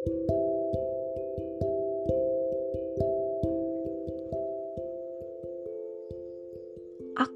Aku 0.00 0.08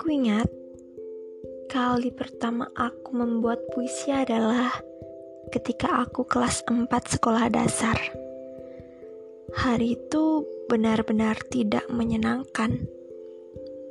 ingat 0.09 0.49
kali 1.69 2.09
pertama 2.09 2.73
aku 2.73 3.13
membuat 3.13 3.61
puisi 3.77 4.09
adalah 4.17 4.73
ketika 5.53 6.09
aku 6.09 6.25
kelas 6.25 6.65
4 6.65 6.89
sekolah 6.89 7.53
dasar. 7.53 8.01
Hari 9.61 10.01
itu 10.01 10.49
benar-benar 10.73 11.37
tidak 11.53 11.85
menyenangkan. 11.93 12.89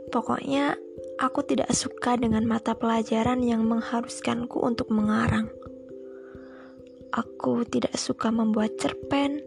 Pokoknya 0.10 0.82
aku 1.22 1.46
tidak 1.46 1.70
suka 1.78 2.18
dengan 2.18 2.50
mata 2.50 2.74
pelajaran 2.74 3.46
yang 3.46 3.70
mengharuskanku 3.70 4.58
untuk 4.58 4.90
mengarang. 4.90 5.54
Aku 7.14 7.62
tidak 7.70 7.94
suka 7.94 8.34
membuat 8.34 8.74
cerpen. 8.82 9.38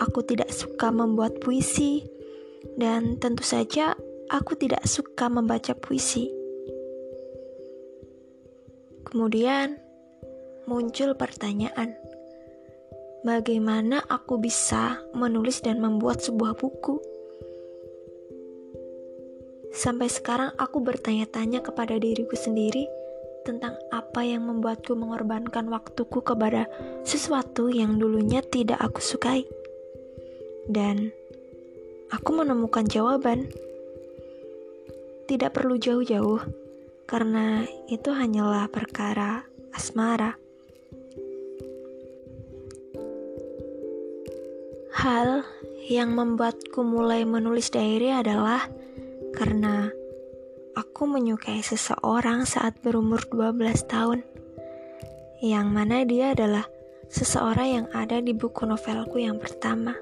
Aku 0.00 0.24
tidak 0.24 0.48
suka 0.48 0.88
membuat 0.88 1.36
puisi. 1.44 2.00
Dan 2.80 3.20
tentu 3.20 3.44
saja 3.44 3.92
aku 4.32 4.56
tidak 4.56 4.80
suka 4.88 5.28
membaca 5.28 5.76
puisi. 5.76 6.32
Kemudian 9.04 9.76
muncul 10.64 11.12
pertanyaan, 11.12 11.92
bagaimana 13.20 14.00
aku 14.08 14.40
bisa 14.40 14.96
menulis 15.12 15.60
dan 15.60 15.76
membuat 15.76 16.24
sebuah 16.24 16.56
buku? 16.56 16.96
Sampai 19.76 20.08
sekarang 20.08 20.56
aku 20.56 20.80
bertanya-tanya 20.80 21.60
kepada 21.60 22.00
diriku 22.00 22.32
sendiri 22.32 22.88
tentang 23.42 23.74
apa 23.90 24.22
yang 24.22 24.46
membuatku 24.46 24.94
mengorbankan 24.94 25.66
waktuku 25.70 26.22
kepada 26.22 26.70
sesuatu 27.02 27.68
yang 27.68 27.98
dulunya 27.98 28.42
tidak 28.42 28.78
aku 28.78 29.02
sukai. 29.02 29.46
Dan 30.66 31.10
aku 32.14 32.30
menemukan 32.32 32.86
jawaban. 32.86 33.50
Tidak 35.26 35.50
perlu 35.54 35.78
jauh-jauh 35.78 36.42
karena 37.06 37.66
itu 37.90 38.10
hanyalah 38.10 38.68
perkara 38.70 39.46
asmara. 39.74 40.38
Hal 44.92 45.42
yang 45.90 46.14
membuatku 46.14 46.84
mulai 46.86 47.26
menulis 47.26 47.72
diary 47.74 48.12
adalah 48.12 48.68
karena 49.34 49.90
aku 50.72 51.04
menyukai 51.04 51.60
seseorang 51.60 52.48
saat 52.48 52.80
berumur 52.80 53.20
12 53.28 53.60
tahun. 53.88 54.24
Yang 55.42 55.66
mana 55.68 56.06
dia 56.06 56.32
adalah 56.32 56.64
seseorang 57.12 57.68
yang 57.68 57.86
ada 57.92 58.22
di 58.22 58.32
buku 58.32 58.64
novelku 58.64 59.20
yang 59.20 59.36
pertama, 59.36 59.92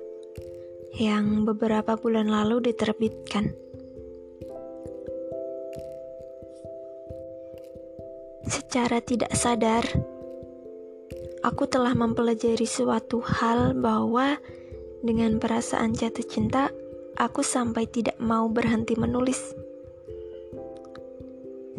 yang 0.94 1.42
beberapa 1.42 1.98
bulan 1.98 2.30
lalu 2.30 2.70
diterbitkan. 2.70 3.50
Secara 8.46 9.02
tidak 9.02 9.34
sadar, 9.34 9.82
aku 11.42 11.66
telah 11.66 11.94
mempelajari 11.94 12.66
suatu 12.66 13.22
hal 13.22 13.74
bahwa 13.74 14.38
dengan 15.00 15.41
perasaan 15.41 15.96
jatuh 15.96 16.26
cinta, 16.28 16.68
aku 17.16 17.41
sampai 17.41 17.88
tidak 17.88 18.20
mau 18.20 18.46
berhenti 18.52 18.94
menulis. 19.00 19.59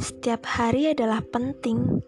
Setiap 0.01 0.41
hari 0.49 0.89
adalah 0.89 1.21
penting. 1.21 2.01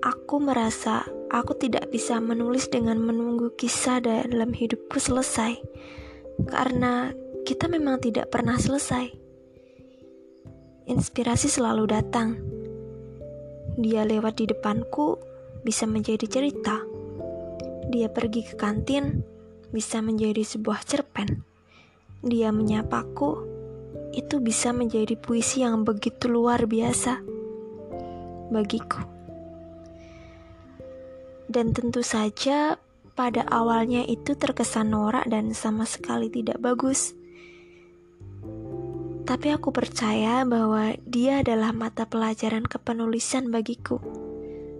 Aku 0.00 0.40
merasa 0.40 1.04
aku 1.28 1.52
tidak 1.52 1.92
bisa 1.92 2.16
menulis 2.24 2.72
dengan 2.72 2.96
menunggu 2.96 3.52
kisah 3.52 4.00
dalam 4.00 4.56
hidupku 4.56 4.96
selesai, 4.96 5.60
karena 6.48 7.12
kita 7.44 7.68
memang 7.68 8.00
tidak 8.00 8.32
pernah 8.32 8.56
selesai. 8.56 9.12
Inspirasi 10.88 11.52
selalu 11.52 11.84
datang 11.84 12.56
dia 13.76 14.08
lewat 14.08 14.40
di 14.40 14.48
depanku 14.48 15.20
bisa 15.60 15.84
menjadi 15.84 16.24
cerita. 16.24 16.80
Dia 17.92 18.08
pergi 18.08 18.40
ke 18.48 18.56
kantin 18.56 19.20
bisa 19.68 20.00
menjadi 20.00 20.40
sebuah 20.40 20.80
cerpen. 20.88 21.44
Dia 22.24 22.56
menyapaku 22.56 23.55
itu 24.16 24.40
bisa 24.40 24.72
menjadi 24.72 25.12
puisi 25.20 25.60
yang 25.60 25.84
begitu 25.84 26.32
luar 26.32 26.64
biasa 26.64 27.20
bagiku. 28.48 29.04
Dan 31.46 31.70
tentu 31.76 32.00
saja 32.02 32.80
pada 33.14 33.46
awalnya 33.46 34.02
itu 34.08 34.34
terkesan 34.34 34.90
norak 34.96 35.28
dan 35.28 35.52
sama 35.52 35.84
sekali 35.86 36.32
tidak 36.32 36.58
bagus. 36.58 37.14
Tapi 39.26 39.50
aku 39.50 39.74
percaya 39.74 40.46
bahwa 40.46 40.94
dia 41.02 41.42
adalah 41.42 41.74
mata 41.74 42.06
pelajaran 42.06 42.64
kepenulisan 42.64 43.50
bagiku. 43.50 43.98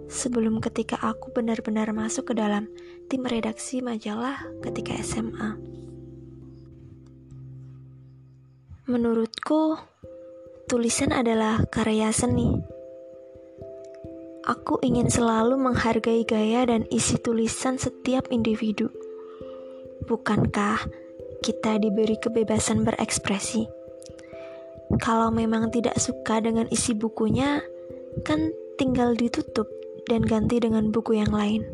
Sebelum 0.07 0.63
ketika 0.63 0.95
aku 1.03 1.35
benar-benar 1.35 1.91
masuk 1.91 2.31
ke 2.31 2.33
dalam 2.39 2.71
tim 3.11 3.27
redaksi 3.27 3.83
majalah 3.83 4.39
ketika 4.63 4.95
SMA. 5.03 5.76
Menurutku, 8.87 9.75
tulisan 10.71 11.11
adalah 11.11 11.59
karya 11.67 12.07
seni. 12.15 12.55
Aku 14.47 14.79
ingin 14.79 15.11
selalu 15.11 15.59
menghargai 15.59 16.23
gaya 16.23 16.63
dan 16.63 16.87
isi 16.87 17.19
tulisan 17.19 17.75
setiap 17.75 18.31
individu. 18.31 18.87
Bukankah 20.07 20.87
kita 21.43 21.83
diberi 21.83 22.15
kebebasan 22.15 22.87
berekspresi? 22.87 23.67
Kalau 25.03 25.35
memang 25.35 25.67
tidak 25.67 25.99
suka 25.99 26.39
dengan 26.39 26.71
isi 26.71 26.95
bukunya, 26.95 27.59
kan 28.23 28.55
tinggal 28.79 29.19
ditutup 29.19 29.67
dan 30.07 30.23
ganti 30.23 30.63
dengan 30.63 30.95
buku 30.95 31.19
yang 31.19 31.35
lain. 31.35 31.67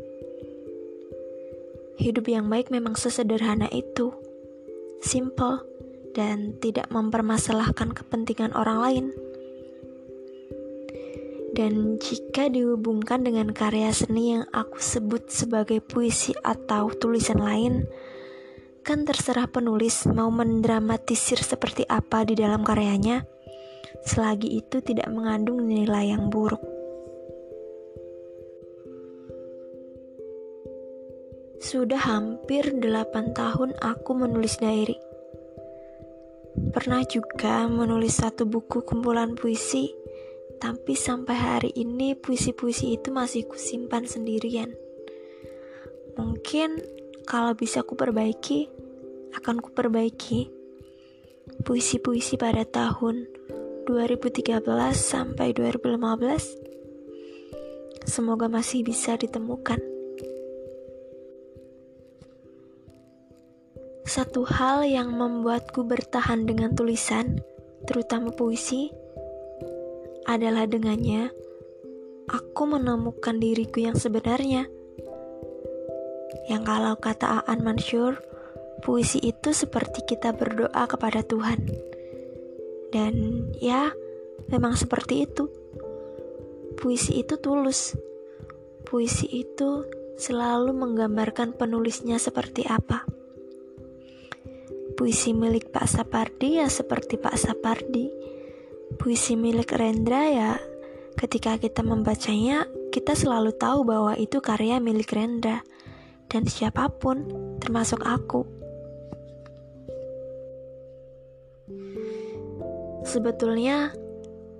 Hidup 2.02 2.26
yang 2.26 2.50
baik 2.50 2.74
memang 2.74 2.98
sesederhana 2.98 3.70
itu, 3.70 4.10
simple, 4.98 5.62
dan 6.14 6.58
tidak 6.62 6.90
mempermasalahkan 6.94 7.92
kepentingan 7.92 8.54
orang 8.54 8.80
lain. 8.80 9.06
Dan 11.54 12.02
jika 12.02 12.50
dihubungkan 12.50 13.22
dengan 13.22 13.54
karya 13.54 13.94
seni 13.94 14.38
yang 14.38 14.46
aku 14.50 14.82
sebut 14.82 15.30
sebagai 15.30 15.86
puisi 15.86 16.34
atau 16.42 16.90
tulisan 16.98 17.38
lain, 17.38 17.86
Kan 18.84 19.08
terserah 19.08 19.48
penulis 19.48 20.04
mau 20.12 20.28
mendramatisir 20.28 21.40
seperti 21.40 21.88
apa 21.88 22.28
di 22.28 22.36
dalam 22.36 22.68
karyanya, 22.68 23.24
selagi 24.04 24.60
itu 24.60 24.84
tidak 24.84 25.08
mengandung 25.08 25.64
nilai 25.64 26.12
yang 26.12 26.28
buruk. 26.28 26.60
Sudah 31.64 31.96
hampir 31.96 32.76
8 32.76 33.32
tahun 33.32 33.72
aku 33.80 34.12
menulis 34.20 34.60
diary. 34.60 35.00
Pernah 36.74 37.06
juga 37.06 37.70
menulis 37.70 38.18
satu 38.18 38.50
buku 38.50 38.82
kumpulan 38.82 39.38
puisi, 39.38 39.94
tapi 40.58 40.98
sampai 40.98 41.38
hari 41.38 41.70
ini 41.78 42.18
puisi-puisi 42.18 42.98
itu 42.98 43.14
masih 43.14 43.46
kusimpan 43.46 44.10
sendirian. 44.10 44.74
Mungkin 46.18 46.82
kalau 47.30 47.54
bisa 47.54 47.86
ku 47.86 47.94
perbaiki, 47.94 48.74
akan 49.38 49.62
ku 49.62 49.70
perbaiki. 49.70 50.50
Puisi-puisi 51.62 52.42
pada 52.42 52.66
tahun 52.66 53.30
2013 53.86 54.66
sampai 54.98 55.54
2015 55.54 58.10
semoga 58.10 58.50
masih 58.50 58.82
bisa 58.82 59.14
ditemukan. 59.14 59.93
Satu 64.04 64.44
hal 64.44 64.84
yang 64.84 65.16
membuatku 65.16 65.88
bertahan 65.88 66.44
dengan 66.44 66.76
tulisan, 66.76 67.40
terutama 67.88 68.36
puisi, 68.36 68.92
adalah 70.28 70.68
dengannya 70.68 71.32
aku 72.32 72.64
menemukan 72.64 73.36
diriku 73.40 73.84
yang 73.84 74.00
sebenarnya 74.00 74.72
yang 76.52 76.68
kalau 76.68 77.00
kata 77.00 77.48
Aan 77.48 77.64
Mansur, 77.64 78.20
puisi 78.84 79.24
itu 79.24 79.56
seperti 79.56 80.04
kita 80.04 80.36
berdoa 80.36 80.84
kepada 80.92 81.24
Tuhan. 81.24 81.64
Dan 82.92 83.48
ya, 83.64 83.96
memang 84.52 84.76
seperti 84.76 85.24
itu. 85.24 85.48
Puisi 86.76 87.24
itu 87.24 87.40
tulus. 87.40 87.96
Puisi 88.84 89.32
itu 89.32 89.88
selalu 90.20 90.76
menggambarkan 90.76 91.56
penulisnya 91.56 92.20
seperti 92.20 92.68
apa. 92.68 93.08
Puisi 94.94 95.34
milik 95.34 95.74
Pak 95.74 95.90
Sapardi 95.90 96.62
ya 96.62 96.70
seperti 96.70 97.18
Pak 97.18 97.36
Sapardi. 97.38 98.08
Puisi 98.98 99.34
milik 99.34 99.74
Rendra 99.74 100.30
ya 100.30 100.54
ketika 101.18 101.58
kita 101.58 101.82
membacanya, 101.86 102.66
kita 102.90 103.14
selalu 103.14 103.54
tahu 103.58 103.86
bahwa 103.86 104.14
itu 104.18 104.42
karya 104.42 104.78
milik 104.82 105.14
Rendra 105.14 105.62
dan 106.30 106.50
siapa 106.50 106.90
pun, 106.90 107.30
termasuk 107.62 108.02
aku. 108.02 108.46
Sebetulnya, 113.06 113.94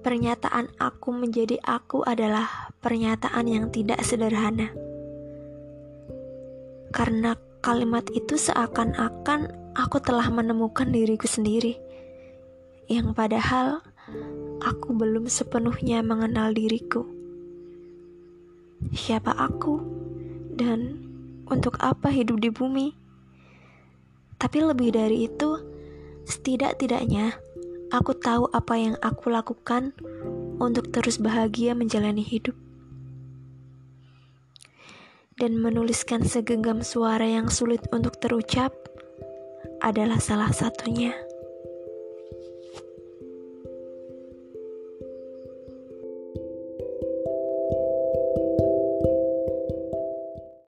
pernyataan 0.06 0.70
aku 0.78 1.10
menjadi 1.16 1.58
aku 1.64 2.06
adalah 2.06 2.70
pernyataan 2.84 3.46
yang 3.50 3.66
tidak 3.74 4.04
sederhana. 4.06 4.70
Karena 6.94 7.34
kalimat 7.66 8.06
itu 8.14 8.38
seakan-akan 8.38 9.63
aku 9.74 9.98
telah 10.00 10.30
menemukan 10.30 10.90
diriku 10.90 11.26
sendiri, 11.26 11.78
yang 12.90 13.12
padahal 13.18 13.82
aku 14.62 14.94
belum 14.94 15.30
sepenuhnya 15.30 16.06
mengenal 16.06 16.54
diriku. 16.54 17.06
Siapa 18.94 19.34
aku, 19.34 19.82
dan 20.54 21.02
untuk 21.50 21.78
apa 21.82 22.14
hidup 22.14 22.40
di 22.40 22.50
bumi? 22.54 22.88
Tapi 24.38 24.58
lebih 24.60 24.94
dari 24.94 25.28
itu, 25.28 25.56
setidak-tidaknya 26.28 27.40
Aku 27.94 28.18
tahu 28.18 28.50
apa 28.50 28.74
yang 28.74 28.98
aku 29.06 29.30
lakukan 29.30 29.94
untuk 30.58 30.90
terus 30.90 31.22
bahagia 31.22 31.78
menjalani 31.78 32.26
hidup. 32.26 32.58
Dan 35.38 35.62
menuliskan 35.62 36.26
segenggam 36.26 36.82
suara 36.82 37.30
yang 37.30 37.54
sulit 37.54 37.86
untuk 37.94 38.18
terucap 38.18 38.74
adalah 39.84 40.24
salah 40.24 40.56
satunya. 40.56 41.12